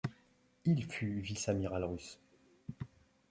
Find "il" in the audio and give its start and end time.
0.65-0.83